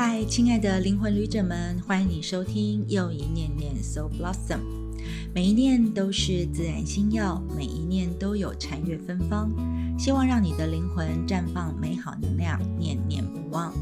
[0.00, 4.60] 嗨，亲爱的灵魂旅者们，欢迎你收听又一念念 So Blossom。
[5.34, 9.50] 每一念都是自然星耀，每一念都有禅悦芬芳。
[9.98, 13.74] 希望让你的灵魂绽放美好能量，念念不忘。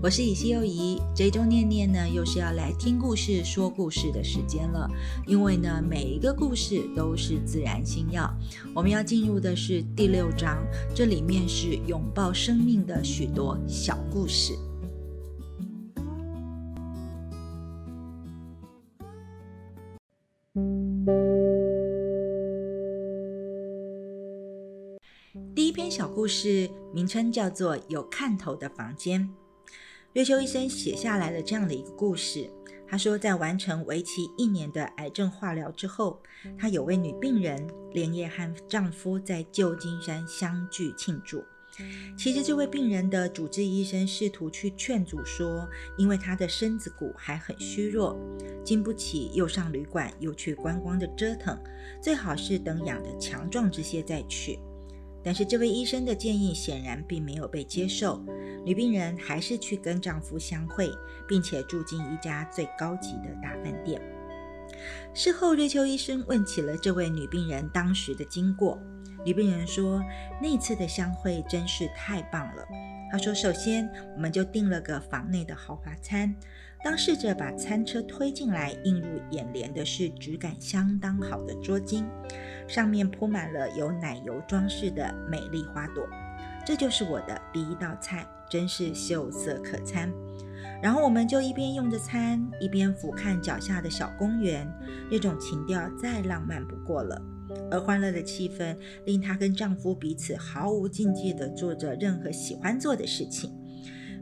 [0.00, 4.88] 我是以西又怡，这周念念呢，又是要来听故事、说故事的时间了。
[5.26, 8.32] 因为呢，每一个故事都是自然星耀。
[8.76, 10.56] 我们要进入的是第六章，
[10.94, 14.56] 这里面是拥抱生命的许多小故事。
[25.94, 29.22] 小故事名称叫做《有看头的房间》。
[30.12, 32.50] 瑞秋医生写下来了这样的一个故事。
[32.84, 36.20] 他说，在完成为期一年的癌症化疗之后，
[36.58, 41.44] 他有位女病人连夜和丈夫在旧金山相聚庆祝。
[42.18, 45.64] 其实，这位病人的主治医生试图去劝阻说，
[45.96, 48.18] 因为她的身子骨还很虚弱，
[48.64, 51.56] 经不起又上旅馆又去观光的折腾，
[52.02, 54.58] 最好是等养得强壮这些再去。
[55.24, 58.22] 但是这位医生的建议显然并没有被接受，
[58.64, 60.90] 女病人还是去跟丈夫相会，
[61.26, 64.00] 并且住进一家最高级的大饭店。
[65.14, 68.78] 事后，瑞秋医生问起了这位女病人当时的经过。
[69.24, 70.02] 女病人说
[70.42, 72.66] ：“那次的相会真是太棒了。”
[73.10, 76.34] 她说：“首先，我们就订了个房内的豪华餐。
[76.84, 82.04] 当侍者把餐车推进来，映入眼帘的是质感相当好的桌巾。”
[82.68, 86.06] 上面铺满了有奶油装饰的美丽花朵，
[86.64, 90.12] 这就是我的第一道菜，真是秀色可餐。
[90.82, 94.70] 然后我们就一边用着餐，一边俯瞰脚下的小公园，
[95.10, 97.20] 那种情调再浪漫不过了。
[97.70, 103.50] 而欢乐的气氛令她跟丈夫彼此毫无禁忌地做着任何喜欢做的事情。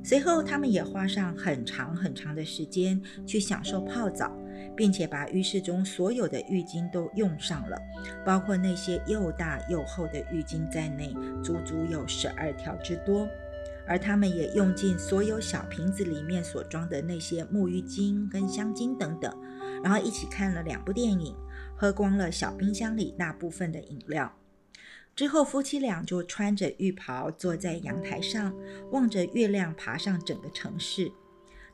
[0.02, 4.36] 随后，他们也花上很长很长的时间去享受泡澡。
[4.74, 7.76] 并且把浴室中所有的浴巾都用上了，
[8.24, 13.28] 包括那些又大又厚的浴巾在内，足足有十二条之多。
[13.86, 19.36] 而他们也用尽所有小瓶子里面所装的那些沐浴巾跟香精等等，
[19.82, 21.34] 然后一起看了两部电影，
[21.76, 24.32] 喝光了小冰箱里那部分的饮料。
[25.14, 28.54] 之后，夫妻俩就穿着浴袍坐在阳台上，
[28.90, 31.12] 望着月亮爬上整个城市。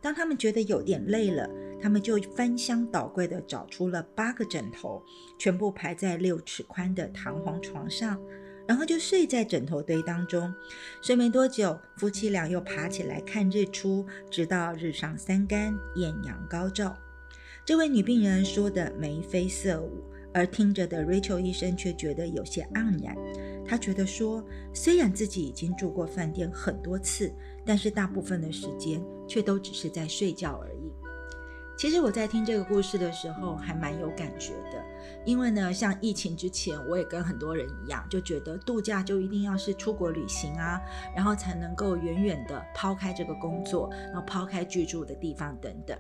[0.00, 1.49] 当他们觉得有点累了，
[1.81, 5.03] 他们就翻箱倒柜地找出了八个枕头，
[5.38, 8.21] 全部排在六尺宽的弹簧床上，
[8.66, 10.53] 然后就睡在枕头堆当中。
[11.00, 16.97] 睡没多久，夫妻俩又爬起来看日出，直到日上三竿，艳阳高照。
[17.65, 23.16] 这位女病人说的眉飞色舞，而听着的 Rachel 医生却觉得有些黯然。
[23.66, 27.33] 他觉得说，虽然自己已经住过饭店很多次，
[27.66, 30.93] 但是大部分的时间却都只是在睡觉而已。
[31.77, 34.83] 其实我在听这个故事的时候，还蛮有感觉的，
[35.25, 40.81] 因为呢，像疫情之前，我也跟很多人一样，就觉得度假就一定要是出国旅行啊，
[41.15, 45.97] 然后才能够远远的抛开这个工作，然后抛开居住的地方等等。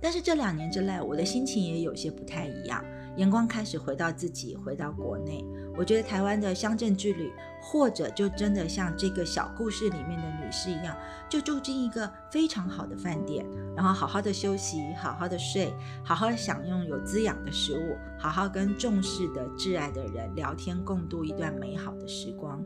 [0.00, 2.84] 但是这两年之内，我的心情也有些不太一样。
[3.16, 5.44] 眼光开始回到自己，回到国内。
[5.76, 10.94] 我觉得台湾的乡镇之旅，或者就真的像这个小故事里面的女士一样，
[11.30, 15.72] 就住进一个非常好的饭店，然后好好的休息，好好的睡，
[16.04, 22.62] 好好享用有滋养的食物，好好跟重视的挚爱的人聊天，共度一段美好的时光。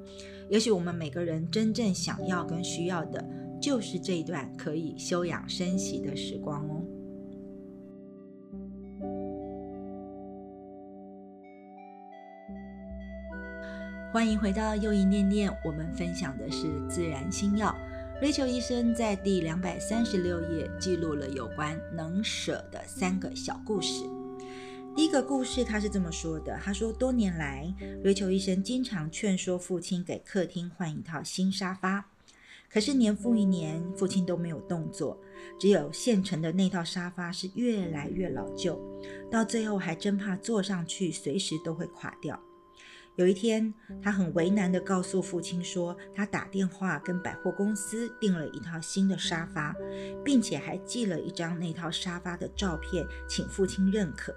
[0.49, 3.25] 也许我们每个人真正想要跟需要的，
[3.61, 6.83] 就是这一段可以休养生息的时光哦。
[14.13, 17.77] 欢迎回到又一念念，我们分享的是自然星耀。
[18.23, 24.05] Rachel 医生在第两百三十六页记录了有关能舍的三个小故事。
[24.95, 27.71] 第一个故事，他是这么说的：他说，多年来
[28.03, 32.07] ，Rachel 医生经常劝说父亲给客厅换一套新沙发，
[32.71, 35.21] 可是年复一年，父亲都没有动作，
[35.59, 38.81] 只有现成的那套沙发是越来越老旧，
[39.31, 42.41] 到最后还真怕坐上去随时都会垮掉。
[43.17, 43.73] 有一天，
[44.03, 49.75] 他很为难地告诉父亲说，他打电话跟百货公司订了一套新的沙发，
[50.23, 54.35] 并且还寄了一张那套沙发的照片，请父亲认可。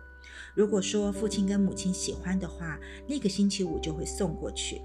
[0.56, 4.82] 如果说父亲跟母亲喜欢的话，那个星期五就会送过去。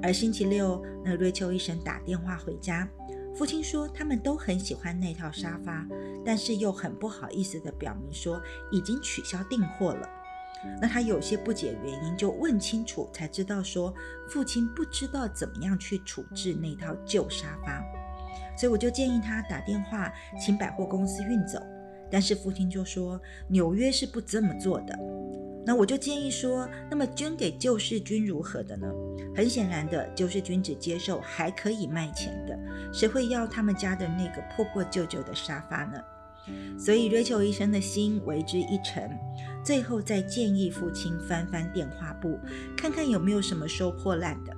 [0.00, 2.88] 而星期六，那瑞秋医生打电话回家，
[3.34, 5.84] 父亲说他们都很喜欢那套沙发，
[6.24, 8.40] 但是又很不好意思地表明说
[8.70, 10.08] 已经取消订货了。
[10.80, 13.94] 那他有些不解原因，就问清楚，才知道说
[14.28, 17.82] 父亲不知道怎么样去处置那套旧沙发。
[18.56, 21.58] 所以我就建议他打电话请百货公司运走。
[22.10, 24.96] 但是父亲就说纽约是不这么做的。
[25.66, 28.86] 那我就建议说，那么捐给救世军如何的呢？
[29.34, 32.56] 很显然的，救世军只接受还可以卖钱的，
[32.92, 35.98] 谁会要他们家的那个破破旧旧的沙发呢？
[36.78, 39.10] 所以瑞秋医生的心为之一沉，
[39.64, 42.38] 最后再建议父亲翻翻电话簿，
[42.76, 44.54] 看看有没有什么收破烂的。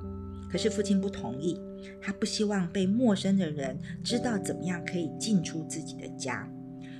[0.50, 1.60] 可是父亲不同意，
[2.00, 6.48] 他不希望被陌生的人知道怎么样可以进出自己的家，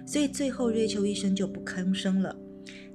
[0.06, 2.34] 所以最后瑞秋医生就不吭声了。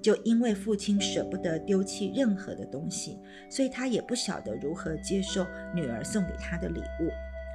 [0.01, 3.19] 就因为父亲舍不得丢弃任何的东西，
[3.49, 7.09] 所以他也不晓得如何接受女儿送给他的礼物。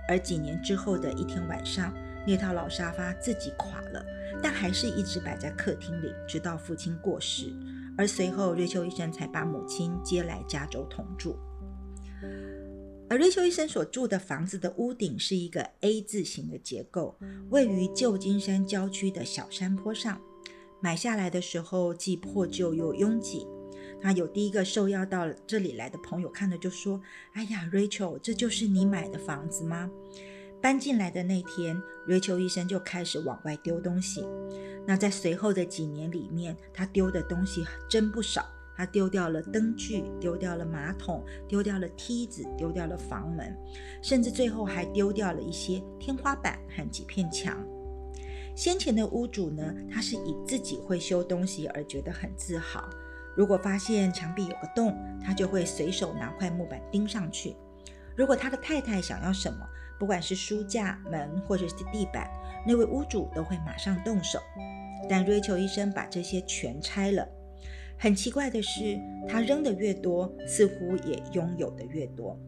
[0.09, 1.93] 而几年之后的一天晚上，
[2.25, 4.05] 那套老沙发自己垮了，
[4.43, 7.53] 但还是一直摆在客厅里，直到父亲过世。
[7.99, 11.37] 而随后，瑞秋医生才把母亲接来加州同住。
[13.09, 17.17] 而瑞秋医生所住的房子的屋顶是一个 A 字形的结构，
[17.51, 20.21] 位于旧金山郊区的小山坡上。
[20.81, 23.47] 买下来的时候既破旧又拥挤。
[24.03, 27.01] 那有第一个受邀到这里来的朋友看了就说
[27.33, 29.91] ：“哎呀，Rachel，这就是你买的房子吗？”
[30.67, 34.27] 搬进来的那天，Rachel 医生就开始往外丢东西。
[34.85, 38.45] 那在随后的几年里面，他丢的东西真不少。
[38.77, 43.57] 他丢掉了灯具，丢掉了马桶，丢掉了梯子，丢掉了房门，
[44.03, 47.65] 甚至最后还丢掉了一些天花板和几片墙。
[48.57, 52.91] 先前的屋主呢，他是以自己会修东西而觉得很自豪。
[53.37, 57.55] 如果发现墙壁有个洞，他就会随手拿块木板钉上去。
[58.17, 59.59] 如果他的太太想要什么，
[59.99, 62.29] 不管是书架、门或者是地板，
[62.67, 64.39] 那位屋主都会马上动手。
[65.09, 67.27] 但瑞秋医生把这些全拆了。
[67.99, 68.99] 很奇怪的是，
[69.29, 72.39] 他扔的越多，似乎也拥有的越多。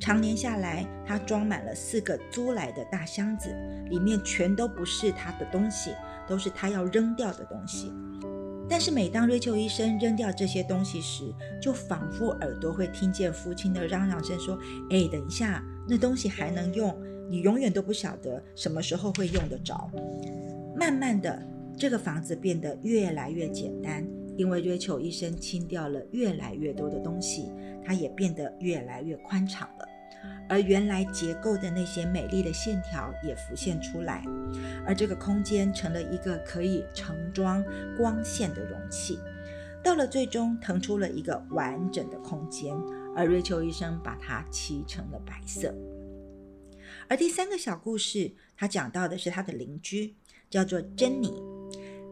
[0.00, 3.50] 常年下来，他装满了四个租来的大箱子，
[3.90, 5.92] 里面全都不是他的东西，
[6.26, 7.92] 都是他要扔掉的东西。
[8.68, 11.24] 但是每当瑞秋医生扔掉这些东西时，
[11.60, 14.58] 就仿佛耳朵会听见父亲的嚷嚷声，说
[14.90, 16.94] ：“哎，等一下，那东西还能用，
[17.30, 19.90] 你永远都不晓得什么时候会用得着。”
[20.76, 21.42] 慢慢的，
[21.76, 24.06] 这个房子变得越来越简单，
[24.36, 27.50] 因为瑞秋医生清掉了越来越多的东西。
[27.84, 29.87] 它也变得越来越宽敞了，
[30.48, 34.24] 而原来结构的那些美丽的线条也浮现出来，
[34.86, 37.64] 而这个空间成了一个可以盛装
[37.96, 39.18] 光线的容器。
[39.84, 42.74] 到了最终，腾出了一个完整的空间，
[43.14, 45.74] 而瑞秋医生把它漆成了白色。
[47.08, 50.16] 而第三个小故事，他讲到的是他的邻居，
[50.50, 51.32] 叫做珍妮。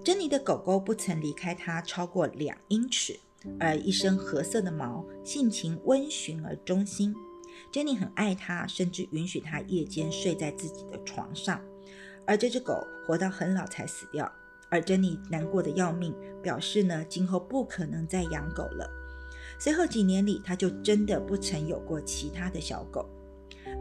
[0.04, 3.18] 珍妮的狗狗不曾离开他超过两英尺。
[3.60, 7.14] 而一身褐色的毛，性情温驯而忠心。
[7.76, 11.60] 珍妮很爱它，甚至允许它夜间睡在自己的床上。
[12.26, 14.32] 而这只狗活到很老才死掉，
[14.70, 18.88] 而珍妮难过的要命，表示呢，今后不可能再养狗了。
[19.58, 23.06] 随后几年里，他就真的不曾有过其他的小狗。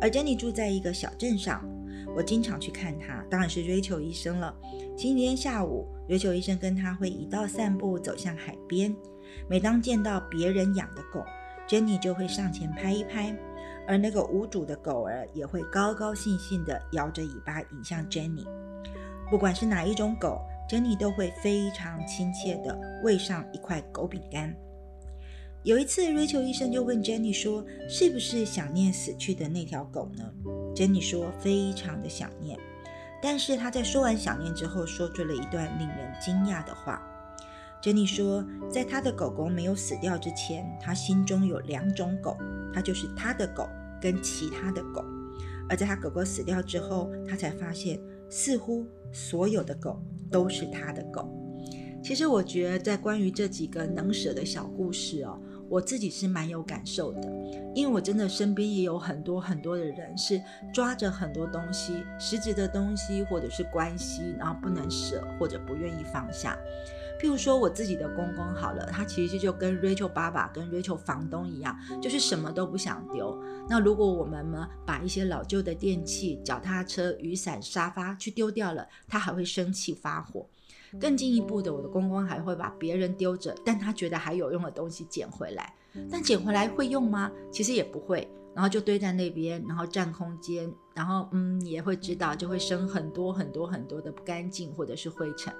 [0.02, 1.66] 而珍妮住在一个小镇上，
[2.14, 4.54] 我经常去看她，当然是瑞秋医生了。
[4.98, 8.94] 星期天下午瑞秋医生跟他会一道散步，走向海边。
[9.50, 11.24] 每当见到别人养的狗
[11.66, 13.34] ，Jenny 就会上前拍一拍，
[13.88, 18.46] 而那个无主的狗儿也会高高兴兴地摇着尾巴迎向 Jenny。
[19.30, 20.40] 不管是哪一种狗
[20.70, 24.56] ，Jenny 都会非常亲切地喂上一块狗饼干。
[25.64, 30.24] 有一次，Rachel 医生就问 Jenny 说：“是不是想念死去的那条狗呢
[30.76, 32.60] ？”Jenny 说：“非常的想念。”
[33.22, 37.02] 但是他在说完想念之后，说出了一段令人惊讶的话。
[37.86, 42.36] 珍妮说，在他的狗狗没有死掉之前，他心中有两种狗，
[42.74, 43.70] 他就是他的狗
[44.02, 45.06] 跟其他的狗。
[45.70, 50.02] 而在他狗狗死掉之后，他才发现，似乎所有的狗
[50.32, 51.30] 都是他的狗。
[52.04, 55.40] 其实我觉得，在关于这几个能舍的小故事哦，
[55.70, 57.32] 我自己是蛮有感受的，
[57.76, 60.42] 因为我真的身边也有很多很多的人是
[60.74, 66.58] 抓着很多东西，实质的东西或者是关系，然后不能舍或者不愿意放下。
[67.26, 73.36] 譬如说我自己的公公好了，他其实就跟 Rachel 爸爸跟 Rachel 房东一样，就是什么都不想丢。
[73.68, 80.46] 那如果我们呢把一些老旧的电器、脚踏车、雨伞、沙发去丢掉了，他还会生气发火。
[81.02, 85.74] 更进一步的，我的公公还会把别人丢着但他觉得还有用的东西捡回来。
[86.12, 87.32] 但捡回来会用吗？
[87.52, 95.52] 其实也不会，然后就堆在那边，然后占空间，然后嗯也会知道就会生很多很多很多的不干净或者是灰尘。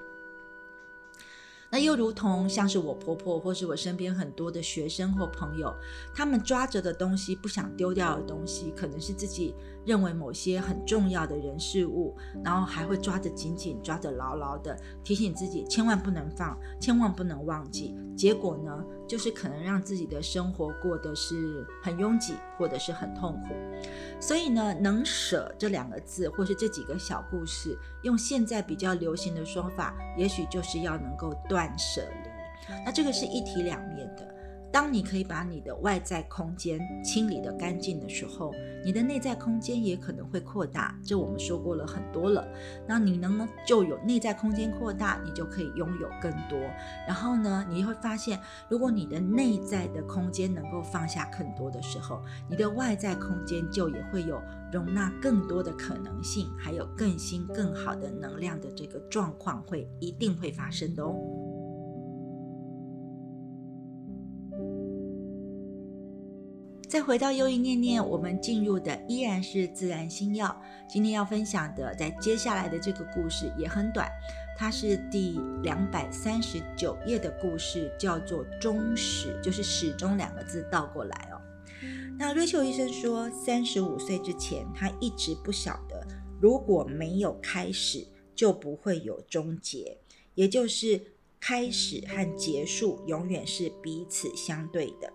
[1.70, 5.74] 那又如同像是我婆婆，或是我身边很多的学生或朋友，
[6.14, 9.54] 他们抓着的东西，不想丢掉的东西，可能是自己
[9.86, 12.14] 认为某些很重要的人事物，
[12.44, 17.96] 然后还会抓得紧紧、抓得牢牢的，提醒自己千万不能放，千万不能忘记。
[18.16, 23.54] 结果呢，就是可能让自己的生活过得是很拥挤，或者是很痛苦。
[24.20, 32.30] 所以呢，能舍这两个字，或是这几个小故事，用现在比较流行的说法，也许就是要能够断舍离。
[32.84, 34.35] 那这个是一体两面的。
[34.76, 38.52] 当你可以把你的外在空间清理得干净的时候，
[38.84, 40.94] 你的内在空间也可能会扩大。
[41.02, 42.46] 这我们说过了很多了。
[42.86, 46.58] 那你呢，就有内在空间扩大，你就可以拥有更多。
[47.08, 54.38] 然后呢，你会发现，如果你的内在的空间能够放下更多的时候，你的外在空间就也会有
[54.70, 61.16] 容纳更多的可能性，还有更新更好的能量的这个状况会一定会发生的哦。
[66.88, 70.56] 再回到又一念念，我们进入的依然是自然星耀。
[70.88, 74.08] 今天要分享的，在接下来的这个故事也很短，
[74.56, 81.42] 它是第两百三十九页的故事，叫做“终始”，就是“始终”两个字倒过来哦。
[82.16, 86.06] 那瑞秋医生说，三十五岁之前，他一直不晓得，
[86.40, 89.98] 如果没有开始，就不会有终结，
[90.36, 91.02] 也就是
[91.40, 95.12] 开始和结束永远是彼此相对的。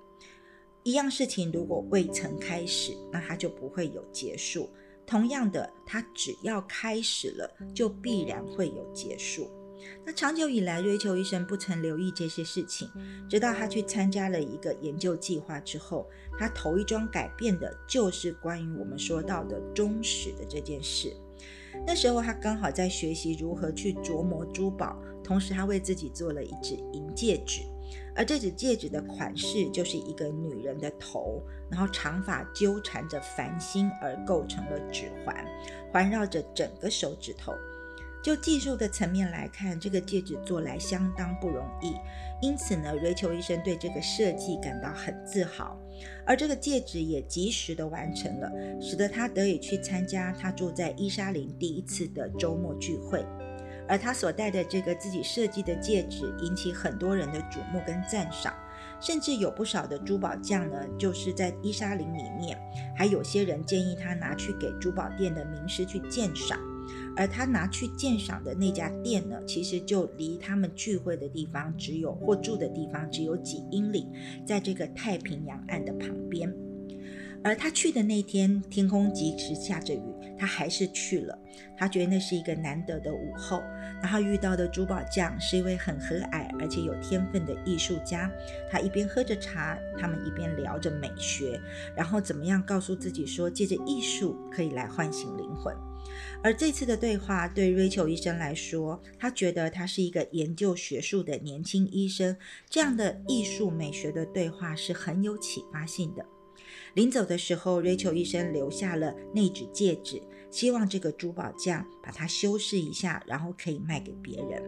[0.83, 4.69] 一样事情如果未曾开始，那它就不会有结束。
[5.05, 9.49] 同样的，它只要开始了，就必然会有结束。
[10.05, 12.87] 那长久以来，瑞秋医生不曾留意这些事情，
[13.27, 16.07] 直到他去参加了一个研究计划之后，
[16.37, 21.11] 他头一桩改变的就是关于我们说到的忠实的这件事。
[21.85, 27.61] 那时候他刚好在学习如何去琢磨珠宝，同时他为自己做了一只银戒指。
[28.15, 35.35] 而这只戒指的款式就是一个女人的头，然后长发纠缠着繁星而构成了指环，
[35.91, 37.53] 环绕着整个手指头。
[38.23, 41.95] 就技术的层面来看，这个戒指做来相当不容易，
[42.39, 45.75] 因此呢，瑞秋医生对这个设计感到很自豪。
[46.23, 53.25] 而这个戒指也及时的完成了，使得他得以去参加他住在伊莎林第一次的周末聚会。
[53.91, 58.53] 而他所戴的这个自己设计的戒指，引起很多人的瞩目跟赞赏，
[59.01, 62.57] 甚至有不少的珠宝匠呢，就是在伊莎林里面，
[62.95, 66.57] 还有些人建议他拿去给珠宝店的名师去鉴赏，
[67.17, 74.07] 而他拿去鉴赏的那家店呢，其实就离他们聚会的地方只有或住的地方只有几英里，
[74.45, 76.49] 在这个太平洋岸的旁边。
[77.43, 81.37] 而他去的那天，天空即使下着雨，他还是去了。
[81.75, 83.61] 他觉得那是一个难得的午后。
[84.01, 88.31] 然后遇到的珠宝匠是一位很和蔼而且有天分的艺术家。
[88.69, 91.59] 他一边喝着茶，他们一边聊着美学，
[91.95, 95.75] 然后怎么样告诉自己说，借着艺术可以来唤醒灵魂。
[96.43, 102.35] 而这次的对话对瑞秋医生来说，他觉得他是一个研究学术的年轻医生，
[102.69, 106.25] 这样的艺术美学的对话是很有启发性的。
[106.93, 114.61] 临走的时候，瑞秋医生留下了那指戒指，希望这个珠宝匠把它修饰一下，然后可以卖给别人。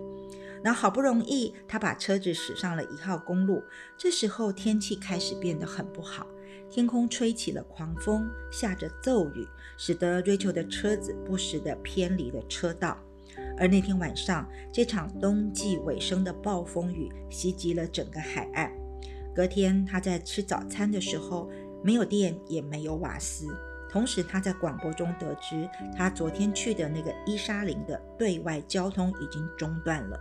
[0.63, 3.61] 那好不容易，他把车子驶上了一号公路。
[3.97, 6.25] 这时候天气开始变得很不好，
[6.71, 9.45] 天空吹起了狂风，下着骤雨，
[9.77, 12.97] 使得瑞秋的车子不时地偏离了车道。
[13.57, 18.71] 而那天晚上，这场冬季尾声的暴风雨袭击了整个海岸。
[19.35, 21.49] 隔天，他在吃早餐的时候。
[21.83, 23.47] 没有电，也没有瓦斯。
[23.89, 30.19] 同时，他在广播中得知，他昨天去的那个伊莎林的对外交通已经中断了。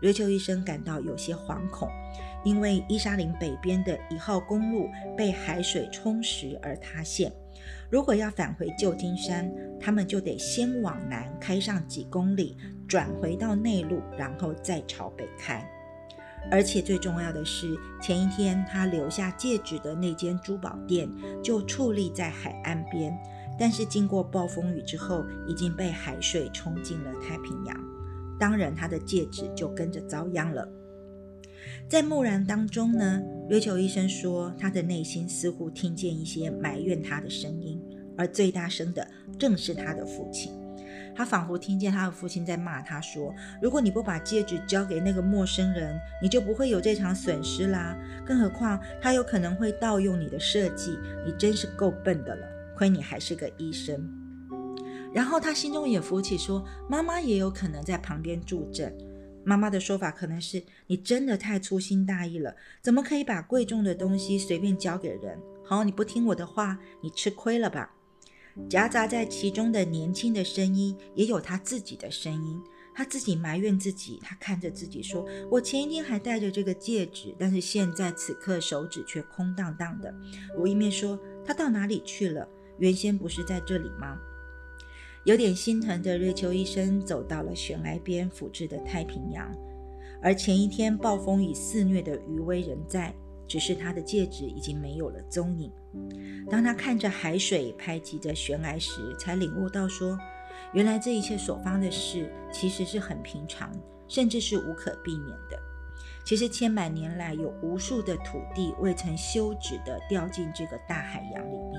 [0.00, 1.88] 瑞秋医生感到有些惶恐，
[2.44, 7.32] 因为伊莎林北边的一号公路被海水冲蚀而塌陷。
[7.90, 9.48] 如果要返回旧金山，
[9.80, 12.56] 他们就得先往南开上几公里，
[12.88, 15.64] 转回到内陆，然后再朝北开。
[16.50, 21.08] 而且最重要的是，前一天他留下戒指的那间珠宝店
[21.42, 23.16] 就矗立在海岸边，
[23.58, 27.76] 但是经过暴风雨之后，已经被海水冲进了太平洋。
[28.38, 30.68] 当然，他的戒指就跟着遭殃了。
[31.88, 37.80] 在木然当中呢，瑞秋医生说，他的内心似乎听见一些埋怨他的声音，
[38.16, 39.06] 而最大声的
[39.38, 40.52] 正是他的父亲。
[41.14, 47.96] 他仿佛听见他的父亲在骂他，说：“如果你不把戒指交给那个陌生人，你就不会有这场损失啦。
[48.24, 52.46] 更何况他有可能会盗用你的设计，你真是够笨的了。
[52.76, 54.08] 亏你还是个医生。”
[55.12, 58.96] 然后他心中也浮起，说：“妈妈也有可能在旁边助阵。”
[59.44, 65.38] 妈妈的说法可能是：“你真的太粗心大意了，怎么可以把贵重的东西随便交给人？
[65.64, 67.92] 好，你不听我的话，你吃亏了吧？”
[68.68, 72.62] 夹杂在其中的年轻的声音，也有他自己的声音。
[72.94, 80.14] 他自己埋怨自己，他看着自己说：“我前一天还戴着这个戒指，但是现在此刻手指却空荡荡的。”
[80.58, 82.46] 我一面说：“他到哪里去了？
[82.78, 84.18] 原先不是在这里吗？”
[85.24, 89.50] 有点心疼的瑞秋医生走到了悬崖边俯视的太平洋，
[90.20, 93.14] 而前一天暴风雨肆虐的余威仍在，
[93.52, 95.70] 只是他的戒指已经没有了踪影。
[96.48, 100.18] 当他看着海水拍击着悬崖时，才领悟到说。
[100.72, 103.70] 原来这一切所发生的事，其实是很平常，
[104.08, 105.58] 甚至是无可避免的。
[106.24, 111.78] 其实千百年来，有无数的土地未曾休止地掉进这个大海洋里面。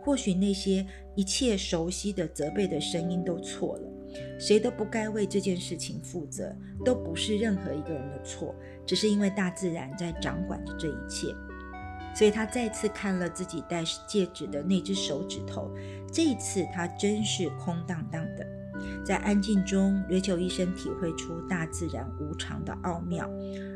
[0.00, 0.86] 或许那些
[1.16, 3.90] 一切熟悉的责备的声音都错了，
[4.38, 8.54] 谁都不该为这件事情负责，都不是任何一个人的错，
[8.86, 11.34] 只是因为大自然在掌管着这一切。
[12.14, 15.68] 所以他再次看了自己戴戒指的那只手指头，
[16.12, 18.46] 这一次他真是空荡荡的。
[19.04, 23.28] 在安静中，瑞秋医生体会出大自然无常的奥妙，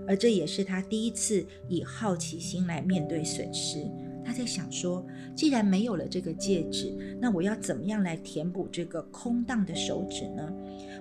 [0.06, 3.84] 而这也是他第一次以好奇心来面对损失。
[4.24, 10.52] 他在想说，既然没有了这个戒指，那我要怎么样来填补这个空荡的手指呢？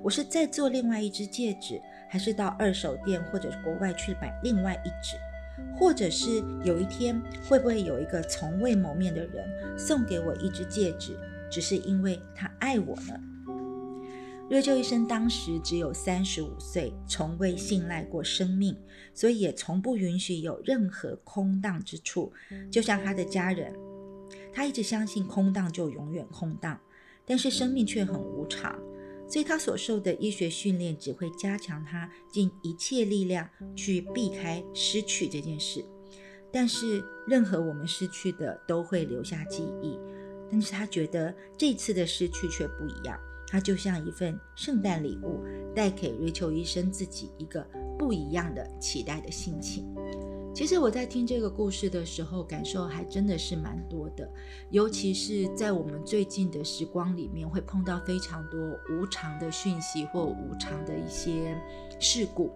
[0.01, 5.17] 我是再做另外一只戒指，还是到二手店或者国外去买另外一只？
[5.75, 11.17] 或者是有一天，会不会有一个从未谋面的人送给我一只戒指，
[11.49, 13.19] 只是因为他爱我呢？
[14.49, 18.77] 瑞秋医生当时只有三十五岁，从未信赖过生命，
[19.13, 22.31] 所以也从不允许有任何空荡之处。
[22.71, 23.73] 就像他的家人，
[24.53, 26.79] 他一直相信空荡就永远空荡，
[27.25, 28.79] 但是生命却很无常。
[29.29, 35.83] 所以他所受的医学训练只会加强他尽一切力量去避开失去这件事，
[36.51, 39.99] 但是任何我们失去的都会留下记忆。
[40.49, 43.19] 但是他觉得这次的失去却不一样，
[43.49, 45.43] 它就像一份圣诞礼物，
[45.75, 47.67] 带给瑞秋医生自己一个
[47.99, 49.93] 不一样的期待的心情。
[50.57, 54.27] 其实我在听这个故事的时候，感受还真的是蛮多的，
[54.71, 61.55] 尤其是在我们最近的时光里面，会碰到非常多无常的讯息或无常的一些
[61.99, 62.51] 事故。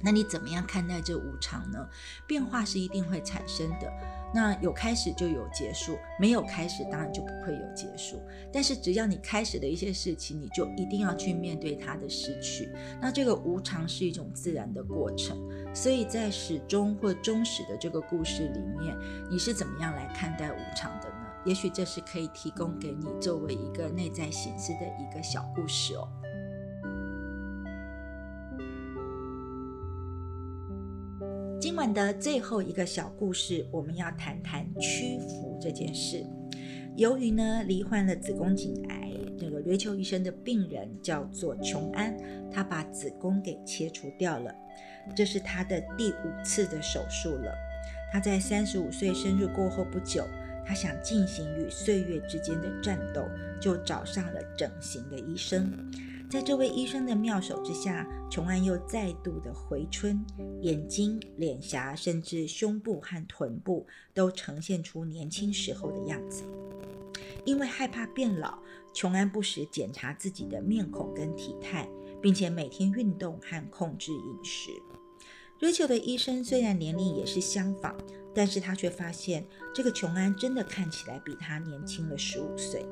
[0.00, 1.86] 那你怎么样看待这无常呢？
[2.26, 3.92] 变化是一定会产生的。
[4.34, 8.20] 那有开始就有结束，没有开始当然就不会有结束。
[8.52, 12.70] 但是只要你开始的一些事情，你就一定要去面对它的失去。
[13.00, 15.38] 那这个无常是一种自然的过程。
[15.74, 18.96] 所以在始终或终始的这个故事里面，
[19.30, 21.26] 你是怎么样来看待无常的呢？
[21.44, 26.08] 也许这是可以提供给你作为一个内在形式的一个小故事哦。
[31.82, 36.24] 晚的最后一个小故事，我们要谈谈屈服这件事。
[36.96, 42.16] 由于呢罹患了子宫颈癌，这个瑞秋医生的病人叫做琼安，
[42.52, 44.54] 他把子宫给切除掉了，
[45.16, 47.52] 这是他的第五次的手术了。
[48.12, 50.24] 他在三十五岁生日过后不久，
[50.64, 53.28] 他想进行与岁月之间的战斗，
[53.60, 55.68] 就找上了整形的医生。
[56.32, 60.24] 在这位医生的妙手之下，琼安又再度的回春，
[60.62, 66.42] 眼睛、脸颊，甚至胸部和臀部都呈现出年轻时候的样子。
[67.44, 68.58] 因为害怕变老，
[68.94, 71.86] 琼安不时检查自己的面孔跟体态，
[72.22, 74.70] 并且每天运动和控制饮食。
[75.60, 77.94] 瑞秋的医生虽然年龄也是相仿，
[78.34, 82.86] 但是他却发现这个琼安真的看起来比他年轻了十五岁。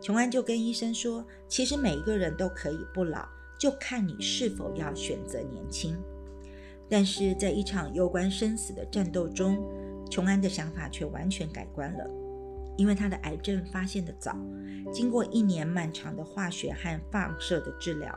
[0.00, 3.26] 琼安就跟医生说：“其实每一个人都可以不老，
[3.58, 5.96] 就看你是否要选择年轻。”
[6.88, 9.58] 但是在一场攸关生死的战斗中，
[10.10, 12.08] 琼安的想法却完全改观了，
[12.76, 14.36] 因为他的癌症发现的早，
[14.92, 18.16] 经过一年漫长的化学和放射的治疗，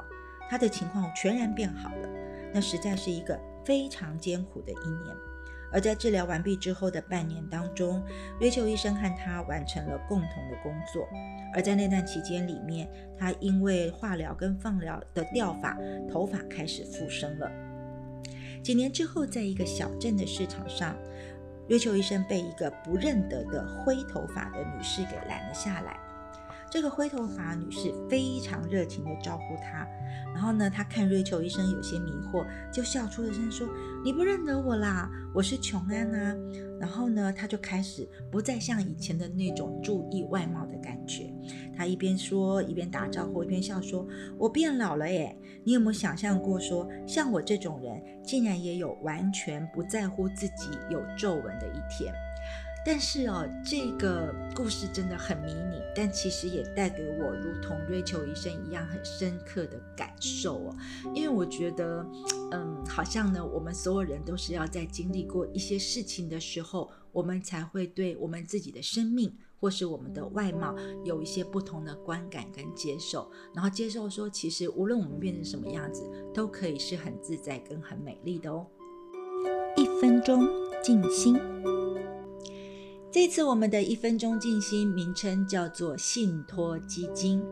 [0.50, 2.10] 他的情况全然变好了。
[2.54, 5.31] 那实在是一个非常艰苦的一年。
[5.72, 8.04] 而在治疗完毕之后的半年当中，
[8.40, 11.08] 瑞秋医生和他完成了共同的工作。
[11.54, 15.78] 而在那段期间里面，他因为化疗跟放疗的掉发，
[16.10, 17.52] 头发开始复生了。
[18.64, 20.96] 几年之后，在一个小镇的市场上，
[21.68, 25.98] 瑞秋医生被一个不认得的灰头发的女士给拦了下来。
[26.72, 29.86] 这个灰头发女士非常热情地招呼他。
[30.34, 33.68] 然后呢，他看瑞秋医生有些迷惑，就笑出了声说
[34.06, 36.36] ：“你不认得我啦，我是琼安啊。”
[36.80, 41.32] 然后呢，他就开始不再像以前的那种注意外貌的感觉。
[41.76, 44.08] 他一边说，一边打招呼，一边笑说
[44.40, 45.38] ：“我变老了耶！
[45.66, 52.14] 你有没有想象过，说像我这种人，竟然也有完全不在乎自己有皱纹的一天？”
[52.84, 60.76] 但是哦，这个故事真的很迷你，但其实也带给我如同瑞秋医生一样很深刻的感受哦。
[61.14, 62.04] 因为我觉得，
[62.52, 78.66] 嗯，好像呢，我们所有人都是要在经历过一些事情的时候，我们才会对我们自己的生命或是我们的外貌有一些不同的观感跟接受，然后接受说，其实无论我们变成什么样子，都可以是很自在跟很美丽的哦。
[79.78, 80.48] 一分钟
[80.84, 81.40] 静心。
[83.12, 87.44] 这次我们的一分钟静心名称叫做信托基金。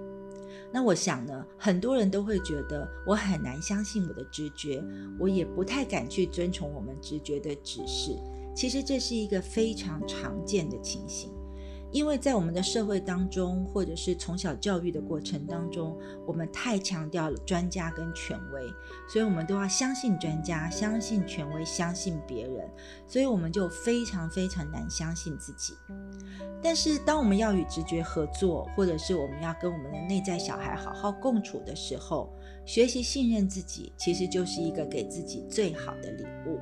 [0.72, 4.82] 那我想呢，很多人都会觉得我很难相信我的直觉，
[5.20, 8.18] 我也不太敢去遵从我们直觉的指示。
[8.56, 11.30] 其实这是一个非常常见的情形。
[11.92, 18.62] 因为在我们的社会当中，或者是从小教育的过程当中，我们太强调了专家跟权威，
[19.08, 22.70] 所以我们都要相信专家、相信权威、相信别人，
[23.08, 25.74] 所以我们就非常非常难相信自己。
[26.62, 32.32] 但是，当我们要与直觉合作，或者是我们要跟我们的内在小孩好好共处的时候，
[32.66, 36.60] 学习信任自己，其实就是一个给自己最好的礼物。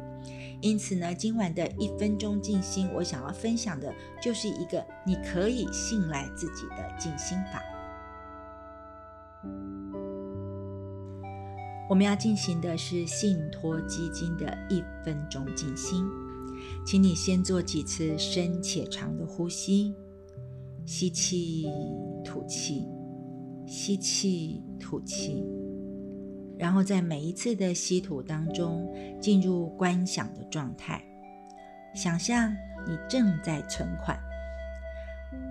[0.62, 7.62] 因此呢，今晚的一分钟静心，我想要分享的就是一个你可以信赖自己的静心法。
[11.90, 16.06] 我们要进行的是信托基金的一分钟静心，
[16.86, 19.94] 请你先做几次深且长的呼吸，
[20.86, 21.72] 吸气，
[22.26, 22.86] 吐气，
[23.66, 25.57] 吸气，吐气。
[26.60, 28.92] 然后在每一次的吸吐当中，
[29.22, 31.04] 进入观想的状态，
[31.94, 32.52] 想象
[32.88, 34.18] 你正在存款，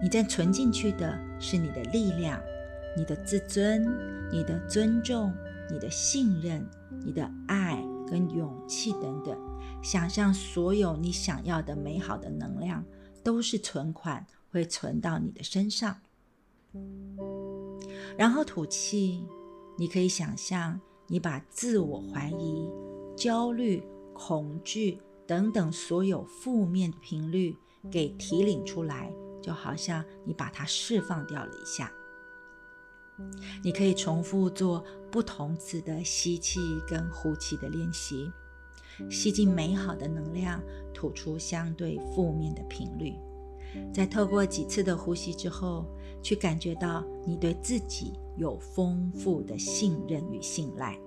[0.03, 2.41] 你在存进去的是你的力量、
[2.97, 3.85] 你的自尊、
[4.33, 5.33] 你的尊重、
[5.71, 6.67] 你的信任、
[7.05, 9.39] 你的爱跟勇气等等。
[9.83, 12.85] 想象所有你想要的美好的能量
[13.23, 15.99] 都是存款，会存到你的身上。
[18.19, 19.25] 然后吐气，
[19.79, 20.81] 你可以想象。
[21.09, 22.69] 你把自我怀疑、
[23.17, 27.57] 焦虑、恐惧等等所有负面的频率
[27.91, 31.93] 给提领出来，就好像你把它释放掉了一下。
[33.65, 38.31] 你可以重复做不同次的吸气跟呼气的练习，
[39.11, 40.61] 吸进美好的能量，
[40.93, 43.15] 吐出相对负面的频率。
[43.93, 45.87] 在透过几次的呼吸之后，
[46.23, 48.13] 去感觉到你对自己。
[48.37, 50.99] 有丰富的信任与信赖，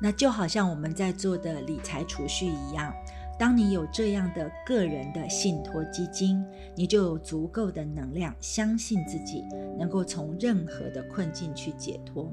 [0.00, 2.92] 那就好像我们在做的理财储蓄一样。
[3.42, 6.40] 当你有这样的个人的信托基金，
[6.76, 9.44] 你就有足够的能量，相信自己
[9.76, 12.32] 能够从任何的困境去解脱。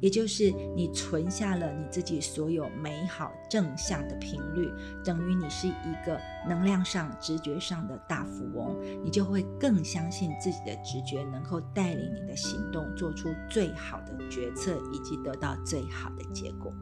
[0.00, 4.68] 也就是你存下了你自己所有美好正向的频率，
[5.04, 6.18] 等于你是一个
[6.48, 16.74] 能量上、直觉上的大富翁，你就会更相信自己的直觉能够带领你的行动，做出最好的决策，以及得到最好的结果。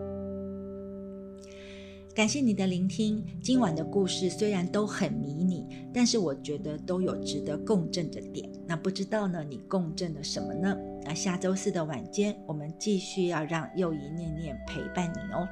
[2.16, 3.22] 感谢你的聆听。
[3.42, 8.50] 今晚的故事虽然都很迷你，但是我觉得都有值得共振的点。
[8.66, 10.74] 那不知道呢，你共振了什么呢？
[11.04, 15.46] 那下周四的晚间，我们继续要让又一念念陪伴你哦。